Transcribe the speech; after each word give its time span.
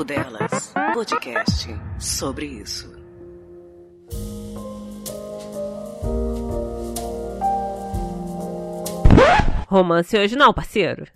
Papo 0.00 0.04
Delas, 0.04 0.72
podcast 0.94 1.68
sobre 1.98 2.46
isso. 2.46 2.90
Romance 9.68 10.16
hoje 10.16 10.36
não, 10.36 10.54
parceiro. 10.54 11.06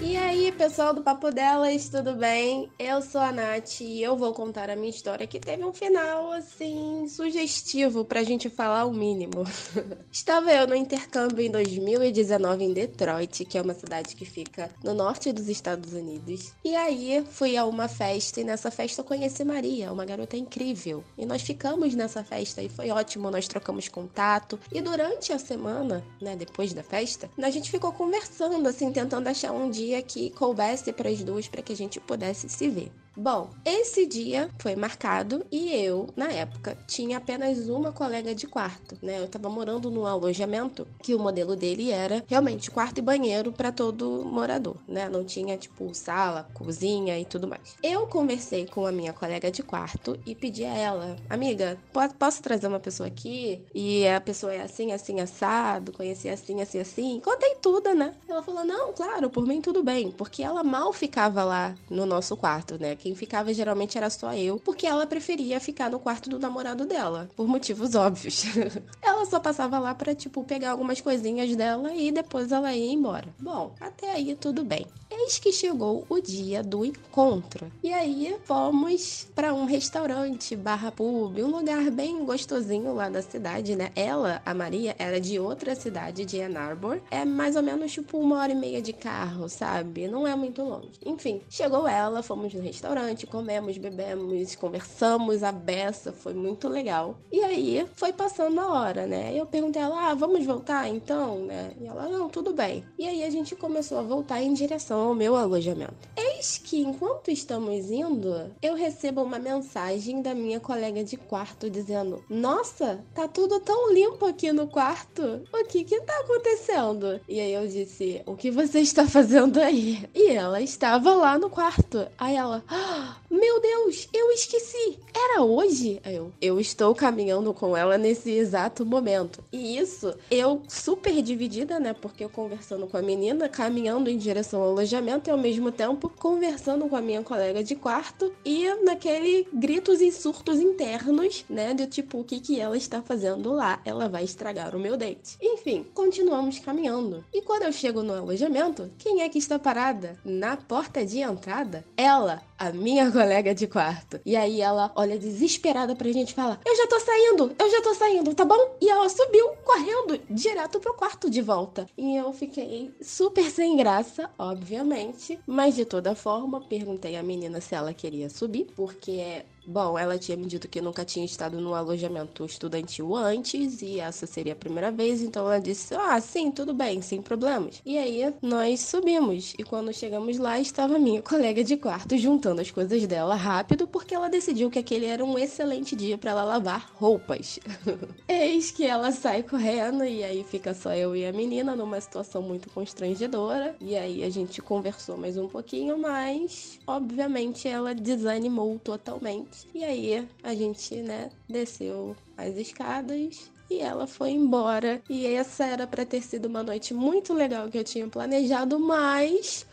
E 0.00 0.16
aí, 0.16 0.25
pessoal 0.56 0.92
do 0.92 1.02
Papo 1.02 1.30
Delas, 1.30 1.88
tudo 1.88 2.14
bem? 2.14 2.70
Eu 2.78 3.00
sou 3.00 3.20
a 3.20 3.32
Nath 3.32 3.80
e 3.80 4.02
eu 4.02 4.16
vou 4.16 4.32
contar 4.32 4.68
a 4.68 4.76
minha 4.76 4.90
história 4.90 5.26
que 5.26 5.40
teve 5.40 5.64
um 5.64 5.72
final, 5.72 6.32
assim, 6.32 7.06
sugestivo 7.08 8.04
pra 8.04 8.22
gente 8.22 8.50
falar 8.50 8.84
o 8.84 8.92
mínimo. 8.92 9.44
Estava 10.12 10.52
eu 10.52 10.66
no 10.66 10.74
intercâmbio 10.74 11.44
em 11.44 11.50
2019 11.50 12.64
em 12.64 12.72
Detroit, 12.72 13.44
que 13.44 13.56
é 13.56 13.62
uma 13.62 13.74
cidade 13.74 14.14
que 14.14 14.24
fica 14.24 14.70
no 14.84 14.94
norte 14.94 15.32
dos 15.32 15.48
Estados 15.48 15.92
Unidos. 15.92 16.52
E 16.64 16.76
aí, 16.76 17.24
fui 17.30 17.56
a 17.56 17.64
uma 17.64 17.88
festa 17.88 18.40
e 18.40 18.44
nessa 18.44 18.70
festa 18.70 19.00
eu 19.00 19.04
conheci 19.04 19.44
Maria, 19.44 19.92
uma 19.92 20.04
garota 20.04 20.36
incrível. 20.36 21.02
E 21.16 21.24
nós 21.24 21.42
ficamos 21.42 21.94
nessa 21.94 22.22
festa 22.22 22.62
e 22.62 22.68
foi 22.68 22.90
ótimo, 22.90 23.30
nós 23.30 23.48
trocamos 23.48 23.88
contato. 23.88 24.58
E 24.70 24.80
durante 24.80 25.32
a 25.32 25.38
semana, 25.38 26.04
né, 26.20 26.36
depois 26.36 26.72
da 26.72 26.82
festa, 26.82 27.30
a 27.42 27.50
gente 27.50 27.70
ficou 27.70 27.92
conversando, 27.92 28.68
assim, 28.68 28.92
tentando 28.92 29.28
achar 29.28 29.52
um 29.52 29.70
dia 29.70 30.02
que 30.02 30.25
coubesse 30.30 30.92
para 30.92 31.10
as 31.10 31.22
duas 31.22 31.48
para 31.48 31.62
que 31.62 31.72
a 31.72 31.76
gente 31.76 32.00
pudesse 32.00 32.48
se 32.48 32.68
ver. 32.68 32.90
Bom, 33.16 33.48
esse 33.64 34.04
dia 34.04 34.50
foi 34.58 34.76
marcado 34.76 35.46
e 35.50 35.72
eu, 35.72 36.08
na 36.14 36.30
época, 36.30 36.76
tinha 36.86 37.16
apenas 37.16 37.66
uma 37.68 37.90
colega 37.90 38.34
de 38.34 38.46
quarto, 38.46 38.98
né? 39.02 39.18
Eu 39.18 39.26
tava 39.26 39.48
morando 39.48 39.90
num 39.90 40.04
alojamento 40.04 40.86
que 41.02 41.14
o 41.14 41.18
modelo 41.18 41.56
dele 41.56 41.90
era 41.90 42.22
realmente 42.28 42.70
quarto 42.70 42.98
e 42.98 43.02
banheiro 43.02 43.52
para 43.52 43.72
todo 43.72 44.22
morador, 44.26 44.76
né? 44.86 45.08
Não 45.08 45.24
tinha 45.24 45.56
tipo 45.56 45.94
sala, 45.94 46.46
cozinha 46.52 47.18
e 47.18 47.24
tudo 47.24 47.48
mais. 47.48 47.76
Eu 47.82 48.06
conversei 48.06 48.66
com 48.66 48.84
a 48.84 48.92
minha 48.92 49.14
colega 49.14 49.50
de 49.50 49.62
quarto 49.62 50.18
e 50.26 50.34
pedi 50.34 50.64
a 50.64 50.76
ela, 50.76 51.16
amiga, 51.30 51.78
posso 52.18 52.42
trazer 52.42 52.66
uma 52.66 52.80
pessoa 52.80 53.06
aqui? 53.06 53.64
E 53.74 54.06
a 54.06 54.20
pessoa 54.20 54.52
é 54.52 54.60
assim, 54.60 54.92
assim, 54.92 55.20
assado, 55.20 55.90
conheci 55.92 56.28
assim, 56.28 56.60
assim, 56.60 56.80
assim. 56.80 57.20
Contei 57.20 57.54
tudo, 57.62 57.94
né? 57.94 58.14
Ela 58.28 58.42
falou: 58.42 58.64
não, 58.64 58.92
claro, 58.92 59.30
por 59.30 59.46
mim 59.46 59.62
tudo 59.62 59.82
bem, 59.82 60.10
porque 60.10 60.42
ela 60.42 60.62
mal 60.62 60.92
ficava 60.92 61.42
lá 61.44 61.74
no 61.88 62.04
nosso 62.04 62.36
quarto, 62.36 62.78
né? 62.78 62.94
Quem 63.06 63.14
ficava 63.14 63.54
geralmente 63.54 63.96
era 63.96 64.10
só 64.10 64.34
eu, 64.34 64.58
porque 64.58 64.84
ela 64.84 65.06
preferia 65.06 65.60
ficar 65.60 65.88
no 65.88 66.00
quarto 66.00 66.28
do 66.28 66.40
namorado 66.40 66.84
dela, 66.84 67.30
por 67.36 67.46
motivos 67.46 67.94
óbvios. 67.94 68.42
ela 69.00 69.24
só 69.26 69.38
passava 69.38 69.78
lá 69.78 69.94
para 69.94 70.12
tipo 70.12 70.42
pegar 70.42 70.72
algumas 70.72 71.00
coisinhas 71.00 71.54
dela 71.54 71.94
e 71.94 72.10
depois 72.10 72.50
ela 72.50 72.74
ia 72.74 72.92
embora. 72.92 73.28
Bom, 73.38 73.72
até 73.80 74.10
aí 74.10 74.34
tudo 74.34 74.64
bem. 74.64 74.88
Eis 75.08 75.38
que 75.38 75.52
chegou 75.52 76.04
o 76.08 76.20
dia 76.20 76.64
do 76.64 76.84
encontro. 76.84 77.70
E 77.80 77.92
aí 77.92 78.36
fomos 78.44 79.28
para 79.34 79.54
um 79.54 79.64
restaurante 79.64 80.56
barra 80.56 80.90
pub, 80.90 81.38
um 81.38 81.46
lugar 81.46 81.90
bem 81.92 82.24
gostosinho 82.24 82.92
lá 82.92 83.08
da 83.08 83.22
cidade, 83.22 83.76
né? 83.76 83.92
Ela, 83.94 84.42
a 84.44 84.52
Maria, 84.52 84.96
era 84.98 85.20
de 85.20 85.38
outra 85.38 85.76
cidade, 85.76 86.24
de 86.24 86.40
Ann 86.40 86.56
Arbor. 86.56 87.00
É 87.08 87.24
mais 87.24 87.54
ou 87.54 87.62
menos 87.62 87.92
tipo 87.92 88.18
uma 88.18 88.38
hora 88.38 88.50
e 88.50 88.56
meia 88.56 88.82
de 88.82 88.92
carro, 88.92 89.48
sabe? 89.48 90.08
Não 90.08 90.26
é 90.26 90.34
muito 90.34 90.62
longe. 90.62 90.90
Enfim, 91.04 91.40
chegou 91.48 91.86
ela, 91.86 92.20
fomos 92.22 92.52
no 92.52 92.60
restaurante, 92.60 92.95
comemos, 93.26 93.76
bebemos, 93.78 94.54
conversamos 94.56 95.42
a 95.42 95.52
beça, 95.52 96.12
foi 96.12 96.34
muito 96.34 96.68
legal. 96.68 97.18
E 97.30 97.40
aí 97.40 97.86
foi 97.94 98.12
passando 98.12 98.60
a 98.60 98.72
hora, 98.72 99.06
né? 99.06 99.32
Eu 99.34 99.46
perguntei 99.46 99.82
a 99.82 99.86
ela, 99.86 100.10
ah, 100.10 100.14
vamos 100.14 100.44
voltar 100.44 100.88
então, 100.88 101.44
né? 101.44 101.72
E 101.80 101.86
ela, 101.86 102.08
não, 102.08 102.28
tudo 102.28 102.52
bem. 102.52 102.84
E 102.98 103.06
aí 103.06 103.24
a 103.24 103.30
gente 103.30 103.54
começou 103.54 103.98
a 103.98 104.02
voltar 104.02 104.42
em 104.42 104.54
direção 104.54 105.08
ao 105.08 105.14
meu 105.14 105.36
alojamento. 105.36 106.08
Eis 106.36 106.58
que 106.58 106.80
enquanto 106.80 107.30
estamos 107.30 107.90
indo, 107.90 108.50
eu 108.60 108.74
recebo 108.74 109.22
uma 109.22 109.38
mensagem 109.38 110.20
da 110.20 110.34
minha 110.34 110.60
colega 110.60 111.02
de 111.02 111.16
quarto 111.16 111.70
dizendo: 111.70 112.22
Nossa, 112.28 113.02
tá 113.14 113.26
tudo 113.26 113.58
tão 113.60 113.90
limpo 113.90 114.26
aqui 114.26 114.52
no 114.52 114.66
quarto. 114.66 115.42
O 115.50 115.64
que 115.64 115.82
que 115.82 115.98
tá 116.02 116.12
acontecendo? 116.20 117.18
E 117.26 117.40
aí 117.40 117.54
eu 117.54 117.66
disse: 117.66 118.22
O 118.26 118.36
que 118.36 118.50
você 118.50 118.80
está 118.80 119.06
fazendo 119.08 119.58
aí? 119.58 120.06
E 120.14 120.30
ela 120.30 120.60
estava 120.60 121.14
lá 121.14 121.38
no 121.38 121.48
quarto. 121.48 122.06
Aí 122.18 122.36
ela: 122.36 122.62
ah, 122.68 123.16
Meu 123.30 123.58
Deus, 123.58 124.06
eu 124.12 124.30
esqueci. 124.30 124.98
Era 125.14 125.42
hoje? 125.42 126.00
Aí 126.04 126.16
eu: 126.16 126.32
Eu 126.38 126.60
estou 126.60 126.94
caminhando 126.94 127.54
com 127.54 127.74
ela 127.74 127.96
nesse 127.96 128.30
exato 128.30 128.84
momento. 128.84 129.42
E 129.50 129.78
isso, 129.78 130.14
eu 130.30 130.62
super 130.68 131.22
dividida, 131.22 131.80
né? 131.80 131.94
Porque 131.94 132.22
eu 132.22 132.28
conversando 132.28 132.86
com 132.86 132.98
a 132.98 133.02
menina, 133.02 133.48
caminhando 133.48 134.10
em 134.10 134.18
direção 134.18 134.60
ao 134.60 134.70
alojamento 134.72 135.30
e 135.30 135.32
ao 135.32 135.38
mesmo 135.38 135.72
tempo 135.72 136.10
conversando 136.26 136.88
com 136.88 136.96
a 136.96 137.00
minha 137.00 137.22
colega 137.22 137.62
de 137.62 137.76
quarto 137.76 138.34
e 138.44 138.66
naquele 138.82 139.46
gritos 139.52 140.00
e 140.00 140.10
surtos 140.10 140.58
internos, 140.58 141.44
né? 141.48 141.72
Do 141.72 141.86
tipo, 141.86 142.18
o 142.18 142.24
que, 142.24 142.40
que 142.40 142.58
ela 142.58 142.76
está 142.76 143.00
fazendo 143.00 143.52
lá? 143.52 143.80
Ela 143.84 144.08
vai 144.08 144.24
estragar 144.24 144.74
o 144.74 144.80
meu 144.80 144.96
date. 144.96 145.38
Enfim, 145.40 145.86
continuamos 145.94 146.58
caminhando. 146.58 147.24
E 147.32 147.42
quando 147.42 147.62
eu 147.62 147.72
chego 147.72 148.02
no 148.02 148.12
alojamento, 148.12 148.90
quem 148.98 149.22
é 149.22 149.28
que 149.28 149.38
está 149.38 149.56
parada? 149.56 150.18
Na 150.24 150.56
porta 150.56 151.06
de 151.06 151.20
entrada? 151.20 151.84
Ela, 151.96 152.42
a 152.58 152.72
minha 152.72 153.10
colega 153.12 153.54
de 153.54 153.66
quarto. 153.66 154.20
E 154.24 154.36
aí 154.36 154.60
ela 154.60 154.92
olha 154.94 155.18
desesperada 155.18 155.94
pra 155.94 156.10
gente 156.12 156.30
e 156.30 156.34
fala: 156.34 156.60
Eu 156.64 156.76
já 156.76 156.86
tô 156.86 157.00
saindo, 157.00 157.54
eu 157.58 157.70
já 157.70 157.82
tô 157.82 157.94
saindo, 157.94 158.34
tá 158.34 158.44
bom? 158.44 158.76
E 158.80 158.88
ela 158.88 159.08
subiu 159.08 159.48
correndo 159.64 160.20
direto 160.30 160.80
pro 160.80 160.94
quarto 160.94 161.30
de 161.30 161.42
volta. 161.42 161.86
E 161.96 162.16
eu 162.16 162.32
fiquei 162.32 162.94
super 163.00 163.50
sem 163.50 163.76
graça, 163.76 164.30
obviamente. 164.38 165.38
Mas 165.46 165.74
de 165.74 165.84
toda 165.84 166.14
forma, 166.14 166.60
perguntei 166.60 167.16
à 167.16 167.22
menina 167.22 167.60
se 167.60 167.74
ela 167.74 167.92
queria 167.92 168.28
subir, 168.28 168.66
porque 168.76 169.44
Bom, 169.68 169.98
ela 169.98 170.16
tinha 170.16 170.36
me 170.36 170.46
dito 170.46 170.68
que 170.68 170.80
nunca 170.80 171.04
tinha 171.04 171.24
estado 171.26 171.60
num 171.60 171.74
alojamento 171.74 172.44
estudantil 172.44 173.16
antes 173.16 173.82
e 173.82 173.98
essa 173.98 174.24
seria 174.24 174.52
a 174.52 174.56
primeira 174.56 174.92
vez, 174.92 175.20
então 175.20 175.44
ela 175.44 175.58
disse: 175.58 175.92
Ah, 175.96 176.20
sim, 176.20 176.52
tudo 176.52 176.72
bem, 176.72 177.02
sem 177.02 177.20
problemas. 177.20 177.82
E 177.84 177.98
aí 177.98 178.32
nós 178.40 178.80
subimos 178.82 179.54
e 179.58 179.64
quando 179.64 179.92
chegamos 179.92 180.38
lá 180.38 180.60
estava 180.60 181.00
minha 181.00 181.20
colega 181.22 181.64
de 181.64 181.76
quarto 181.76 182.16
juntando 182.16 182.60
as 182.60 182.70
coisas 182.70 183.04
dela 183.08 183.34
rápido 183.34 183.88
porque 183.88 184.14
ela 184.14 184.28
decidiu 184.28 184.70
que 184.70 184.78
aquele 184.78 185.06
era 185.06 185.24
um 185.24 185.36
excelente 185.36 185.96
dia 185.96 186.16
para 186.16 186.30
ela 186.30 186.44
lavar 186.44 186.88
roupas. 186.94 187.58
Eis 188.28 188.70
que 188.70 188.84
ela 188.84 189.10
sai 189.10 189.42
correndo 189.42 190.04
e 190.04 190.22
aí 190.22 190.44
fica 190.44 190.74
só 190.74 190.94
eu 190.94 191.16
e 191.16 191.26
a 191.26 191.32
menina 191.32 191.74
numa 191.74 192.00
situação 192.00 192.40
muito 192.40 192.70
constrangedora. 192.70 193.74
E 193.80 193.96
aí 193.96 194.22
a 194.22 194.30
gente 194.30 194.62
conversou 194.62 195.16
mais 195.16 195.36
um 195.36 195.48
pouquinho, 195.48 195.98
mas 195.98 196.78
obviamente 196.86 197.66
ela 197.66 197.92
desanimou 197.94 198.78
totalmente. 198.78 199.55
E 199.74 199.84
aí 199.84 200.28
a 200.42 200.54
gente, 200.54 200.96
né, 200.96 201.30
desceu 201.48 202.16
as 202.36 202.56
escadas 202.56 203.50
e 203.70 203.80
ela 203.80 204.06
foi 204.06 204.30
embora. 204.30 205.00
E 205.08 205.26
essa 205.26 205.64
era 205.64 205.86
para 205.86 206.04
ter 206.04 206.22
sido 206.22 206.46
uma 206.46 206.62
noite 206.62 206.92
muito 206.92 207.32
legal 207.32 207.68
que 207.68 207.78
eu 207.78 207.84
tinha 207.84 208.08
planejado, 208.08 208.78
mas 208.78 209.66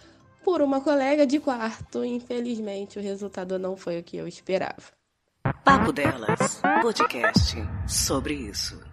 por 0.43 0.61
uma 0.61 0.81
colega 0.81 1.25
de 1.25 1.39
quarto, 1.39 2.03
infelizmente 2.03 2.99
o 2.99 3.01
resultado 3.01 3.57
não 3.57 3.77
foi 3.77 3.99
o 3.99 4.03
que 4.03 4.17
eu 4.17 4.27
esperava. 4.27 4.83
Papo 5.63 5.91
Delas, 5.91 6.61
podcast 6.81 7.55
sobre 7.87 8.33
isso. 8.33 8.92